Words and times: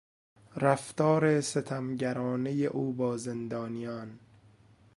رفتار 0.55 1.41
ستمگرانهی 1.41 2.65
او 2.65 2.93
با 2.93 3.17
زندانیان 3.17 4.19